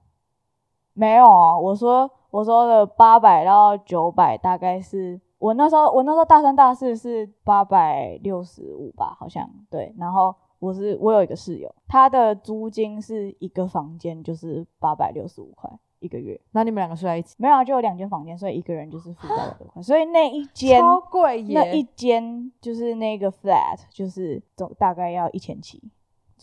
[0.94, 9.94] 没有啊，我说我说的八百到九百，大概是我那时候我那时候大三大四是八百六十五吧，好像对。
[9.98, 21.54] 然后我是我有一个室友，他的租金是一个房间就是八百六十五块一个月，那你们两个睡在一起，没有啊，就有两间房间，所以一个人就是付八百多块，所以那一间超贵耶！
[21.54, 25.82] 那一间就是那个 flat 就是总大概要一千七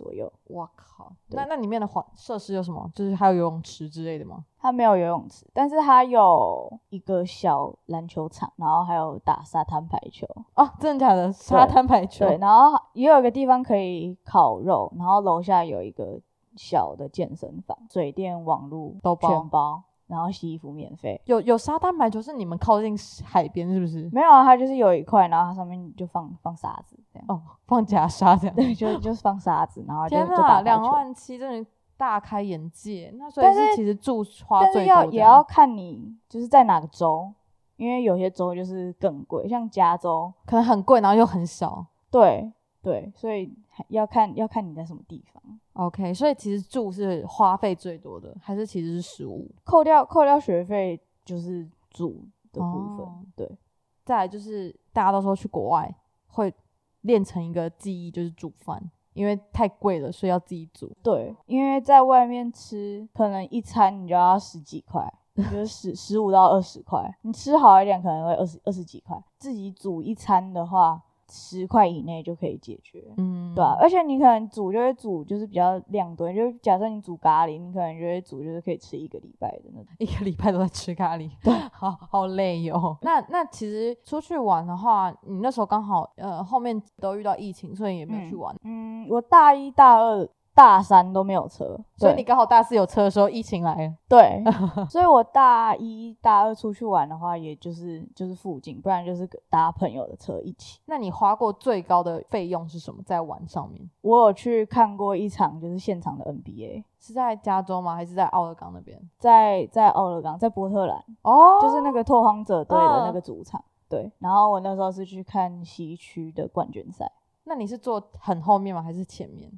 [0.03, 0.31] 左右。
[0.45, 2.89] 我靠，那那里面的环设施有什么？
[2.95, 4.45] 就是还有游泳池之类的吗？
[4.57, 11.31] 它没有游泳池，但是它有一个小篮球场，然后还有打沙滩排球，哦，真的假的？
[11.31, 12.25] 沙滩排球？
[12.25, 16.19] 对，然后也有一个地方可以烤肉，然后楼下有一个
[16.55, 21.21] 小的健身房，水电网络都包全包，然后洗衣服免费。
[21.25, 24.09] 有有沙滩排球是你们靠近海边是不是？
[24.11, 27.25] 没有啊，它就是有一块，然后它上面就放放沙子，这样。
[27.29, 28.55] 哦，放假沙这样。
[28.55, 33.13] 对，就就是放沙子，然后就天就打排两球万七，真的大开眼界。
[33.17, 37.31] 那所以但是其实住花但最是要也样要看你就是在哪个州，
[37.77, 41.85] 因为有些州就是更贵，像加州，可能很贵，然后又很小。
[42.09, 45.41] 对对，所以还要看要看你在什么地方。
[45.79, 49.49] OK，所以其实住是花费最多的，还是其实是食物？
[49.63, 53.57] 扣掉扣掉学费就是住的部分，哦对
[54.03, 55.95] 再来就是大家都说去国外
[56.27, 56.53] 会
[57.01, 60.91] 练成一个技艺，就是煮饭，因为太贵了，所以要自己煮。
[61.01, 73.13] 对，因为在外面吃，可能一餐你就要十几块，就是十十五到二十块，你吃好一点可能会二十二十几块，自己煮一餐的话，十块以内就可以解决。
[73.17, 79.87] 嗯，对啊，而且你可能煮就会煮，就是比较量多，就是假设你煮咖喱，你可能就会煮，就是可以吃一个礼拜的那种。
[79.99, 88.55] 一个礼拜都在吃咖喱，对，好好累哟、那那其实出去玩的话，你那时候刚好呃后面都遇到疫情，所以也没有去玩。
[88.63, 90.27] 嗯，我大一、大二、
[90.59, 93.93] 大三都没有车，所以你刚好大四有车的时候，疫情来了。
[94.09, 94.43] 对，
[94.91, 100.81] 所以我大一、大二出去玩的话，也就是就是附近，不然就是跟搭朋友的车一起。
[100.85, 103.01] 那你花过最高的费用是什么？
[103.05, 107.95] 在玩上面我有去看过一场就是现场的 NBA，是在加州吗？
[107.95, 108.99] 还是在奥勒冈那边？
[109.17, 113.63] 在在奥勒冈，在波特兰，哦就是那个拓荒者队的那嗯个主场。
[113.87, 117.09] 对，然后我那时候是去看西区的冠军赛，
[117.45, 118.81] 那你是坐很后面吗？
[118.83, 119.49] 还是前面？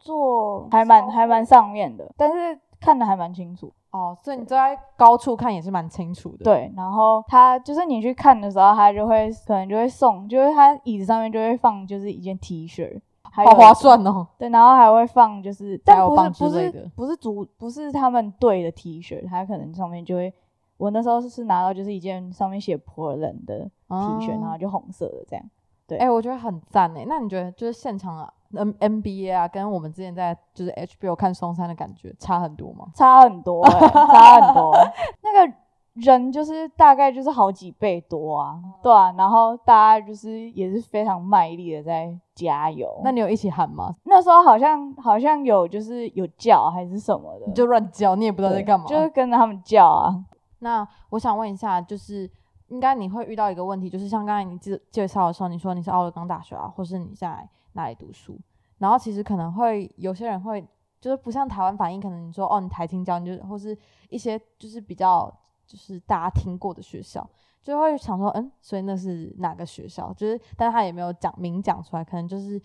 [0.00, 3.72] 坐还蛮还蛮上面的，但是看的还蛮清楚。
[3.92, 14.24] 哦，所以你坐在高处看也是蛮清楚的。，对，然后他就是你去看的时候，他就会可能就会送，就是他椅子上面就会放就是一件 T 恤，还好划算哦。
[14.38, 20.32] 对，然后还会放就是，但不是不是不是主不是他们队的 T 恤，他可能上面就会，
[20.76, 25.44] 我那时候是拿到就是一件上面写 Portland 的 T 恤，然后哦就红色的这样。
[25.88, 27.04] 对哎、我觉得很赞哎。
[27.08, 32.86] 那你觉得就是现场啊，N NBA 啊，跟我们之前在就是 HBO 看松山的感觉差很多吗？
[32.94, 34.74] 差很多、欸，差很多。
[35.22, 35.54] 那个
[35.94, 43.00] 人就是大概就是好几倍多啊，对啊，然后大家就是也是非常卖力的在加油。
[43.02, 43.94] 那你有一起喊吗？
[44.04, 48.86] 那时候好像好像有就是有叫还是什么的，你就乱叫，你也不知道在干嘛。
[48.86, 50.14] 就是跟着他们叫啊。
[50.60, 52.30] 那我想问一下，就是
[52.68, 58.38] 应该你会遇到一个问题，就是像刚才你介介绍的时候，你说你是奥勒冈大学啊，或是你在哪里读书，
[58.78, 60.66] 然后其实可能会有些人会
[61.00, 63.76] 就是不像台湾反应，可能你说哦你台青教，你就或是
[64.08, 65.32] 一些就是比较
[65.66, 67.28] 就是大家听过的学校，
[67.62, 70.12] 就会想说嗯，所以那是哪个学校？
[70.14, 72.60] 就是但他也没有讲明讲出来，可能就是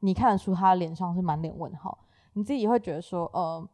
[0.00, 1.98] 你看得出他脸上是满脸问号，
[2.32, 3.68] 你自己会觉得说呃。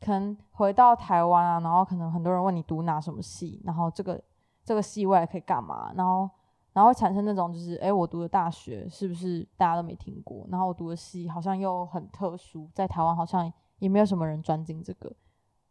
[0.00, 4.22] 可能回到台湾啊，然后可能很多人问你读哪什么系，然后这个
[4.62, 6.28] 这个系未来可以干嘛，然后
[6.74, 10.44] 然后会产生那种就是，诶，我读的大学是不是大家都没听过？
[10.50, 15.10] 然后我读的系好像又很特殊，在台湾好像也没有什么人专精这个，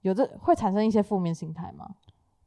[0.01, 1.89] 有这会产生一些负面心态吗？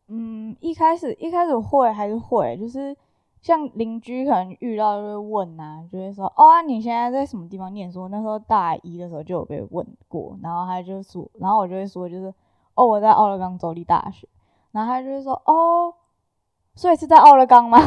[0.09, 2.97] 嗯，一开始一开始会还是会，就是
[3.43, 8.09] 像邻居可能遇到就会问啊，就会说哦啊，你现在在什么地方念书？
[8.09, 12.33] 那时候大一的时候就有被问过，然后他就说，然后我就会说就是
[12.75, 14.27] 哦我在奥勒冈州立大学，
[14.71, 15.93] 然后他就会说哦，
[16.75, 17.79] 所以是在奥勒冈吗？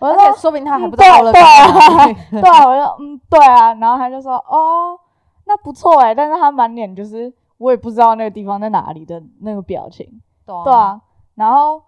[0.00, 4.98] 我就说说不定他还嗯不知道了对啊，我就嗯对啊，然后他就说哦
[5.44, 10.20] 那不错哎，但是他满脸就是我也不知道那个地方在哪里的那个表情。
[10.44, 11.00] 对啊对啊，
[11.36, 11.82] 然后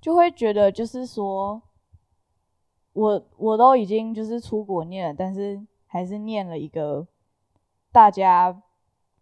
[0.00, 1.62] 就会觉得就是说，
[2.92, 7.06] 我我都已经就是出国念了，但是还是念了一个
[7.92, 8.56] 大家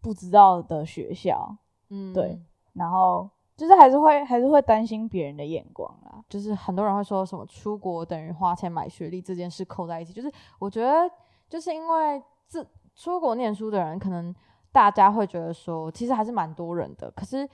[0.00, 1.56] 不知道的学校，
[1.90, 2.40] 嗯，对，
[2.72, 6.24] 然后就是还是会还是会担心别人的眼光啦。
[6.28, 11.10] 就是很多人会说什么出国等于花钱买学历这件事扣在一起，就是我觉得
[11.48, 14.34] 就是因为这出国念书的人，可能
[14.72, 17.48] 大家会觉得说，其实还是蛮多人的，可是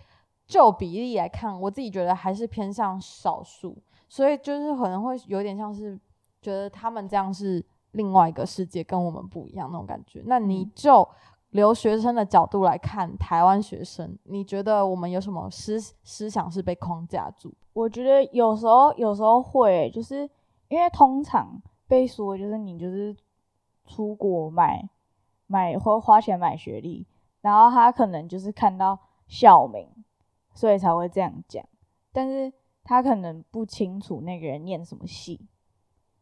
[0.46, 3.76] 就比例来看，我自己觉得还是偏向少数，
[4.08, 5.98] 所以就是可能会有点像是
[6.40, 10.22] 觉得他们这样是另外一个世界，跟我们不一样那种感觉。
[10.26, 11.08] 那你嗯就
[11.50, 17.52] 留学生的角度来看，台湾学生，你觉得我们有什么思思想是被框架住？
[17.72, 20.28] 我觉得有时候有时候会，就是
[20.68, 23.16] 因为通常被说就是你就是
[23.86, 24.88] 出国买
[25.46, 27.06] 买或花钱买学历，
[27.40, 29.88] 然后他可能就是看到校名，
[30.54, 31.64] 所以才会这样讲，
[32.12, 32.52] 但是
[32.84, 35.48] 他可能不清楚那个人念什么系，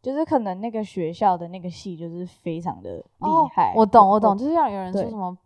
[0.00, 3.72] 就是可能那个学校的那个系就是非常的厉害。
[3.72, 3.74] 哦。
[3.76, 5.36] 我懂，我懂，就是像有人说什么，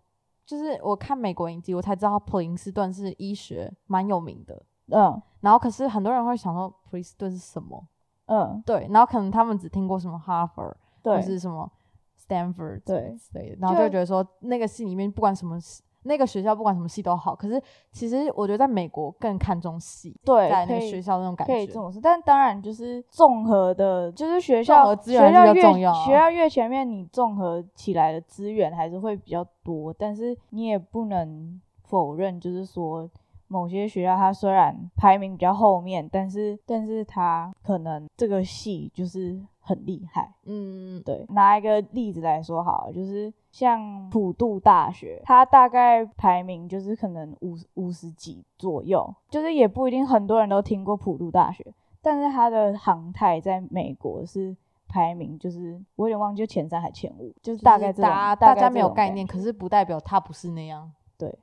[0.44, 4.62] 就是我看美国影集，我才知道普林斯顿是医学蛮有名的。
[4.88, 7.82] 嗯然后可是很多人会想说普林斯顿是什么？
[8.26, 11.70] 嗯，对，然后可能他们只听过什么哈佛或对是什么
[12.16, 17.34] Stanford 对之类的，然后就觉得说那个系里面不管什么系，那个学校不管什么系都好。
[17.34, 21.52] 可是其实我觉得在美国更看重系，对，在那个学校那种感觉。
[21.52, 33.08] 可以这种事，但当然就是综合的，就是学校学校越比较重要啊学校越前面，你综合起来的资源还是会比较多，但是你也不能否认，就是说
[33.48, 40.34] 某些学校它虽然排名比较后面，但是但是它可能这个系就是很厉害。
[40.44, 51.64] 嗯，对，拿一个例子来说好了，就是像普渡大学，它大概排名就是可能五五十几左右，就是也不一定很多人都听过普渡大学，
[52.02, 54.54] 但是它的航太在美国是
[54.88, 60.92] 排名，就是我有点忘记前三还前五，就是大概大大家没有概念，可是不代表他不是那样。
[61.16, 61.38] 对。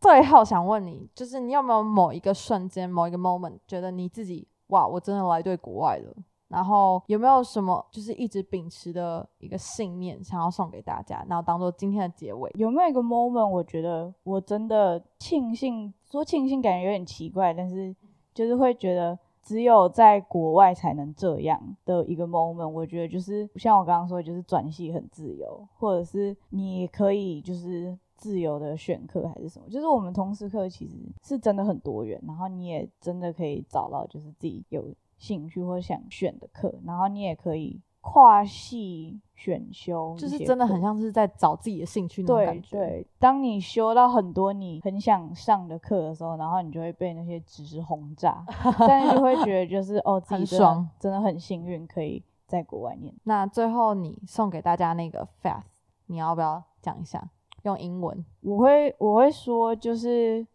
[0.00, 6.14] 最后想问你，就是你有没有某一个瞬间、某一个 moment，觉得你自己哇，我真的来对国外了？
[6.48, 12.50] 然后有没有什么就是一直秉持的一个信念，想要送给大家，然后当做今天的结尾？
[12.54, 17.94] 有没有一个 moment，我觉得我真的庆幸，说庆幸感觉有点奇怪，但是
[18.32, 22.68] 就是会觉得只有在国外才能这样的一个 moment。
[22.68, 29.68] 我觉得就是像我刚刚说的，就是转系很自由，或者是你可以就是自由的选课还是什么。
[29.68, 30.92] 就是我们通识课其实
[31.22, 34.84] 是真的很多元，然后你也真的可以找到就是自己有
[35.18, 48.44] 兴趣或想选的课，然后你也可以跨系选修就是真的很像是在找自己的兴趣那种对感觉。，对，当你修到很多你很想上的课的时候，然后你就会被那些知识轰炸，
[48.78, 53.14] 但是就会觉得就是哦，自己真的很爽，真的很幸运可以在国外念。
[53.24, 55.62] 那最后你送给大家那个 fast，
[56.06, 57.30] 你要不要讲一下？
[57.62, 58.22] 用英文。
[58.42, 60.46] 我会我会说就是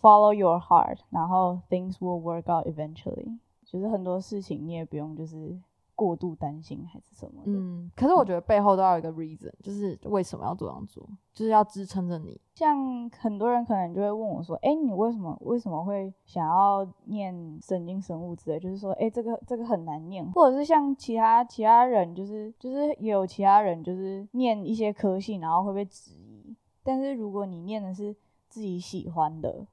[0.00, 5.58] follow your heart，然后 things will work out eventually，就是很多事情你也不用就是
[5.94, 7.50] 过度担心还是什么的。
[7.50, 12.40] 嗯，可是我觉得背后都要有一个 reason，就是为什么要这样做，就是要支撑着你。
[12.54, 18.60] 像很多人可能就会问我说：“哎、你为什么为什么会想要念神经生物之类？
[18.60, 26.54] 就是说，哎、这个这个很难念，或者是像其他其他人，就是就是也有其他人就是念一些科系，然后会被质疑。
[26.82, 28.14] 但是如果你念的是
[28.48, 29.66] 自己喜欢的，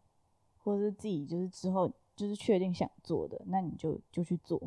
[0.63, 4.61] 或者是自己就是之后就是确定想做的，那你就就去做。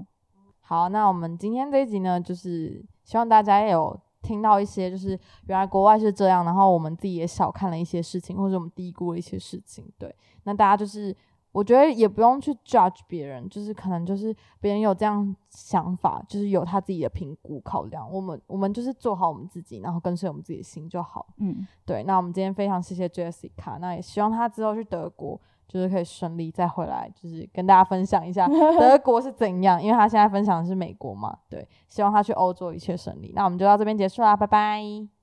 [0.61, 5.11] 好，那我们今天这一集呢，就是希望大家也有听到一些，就是
[5.47, 9.89] 原来国外是这样，然后我们自己也小看了一些事情，或者我们低估了一些事情。
[9.97, 11.17] 对，那大家就是
[11.53, 18.11] 我觉得也不用去 judge 别人，就是可能就是别人有这样想法，就是有他自己的评估考量。
[18.11, 21.29] 我们我们就是做好我们自己，然后跟随我们自己的心就好。
[21.39, 33.33] 嗯，对，那我们今天非常谢谢 Jessica，那也希望他之后去德国就是可以顺利再回来，就是跟大家分享一下德 国是怎样，因为他现在分享的是美国嘛，对，希望他去欧洲一切顺利。
[33.35, 35.16] 那我们就到这边结束啦，拜拜。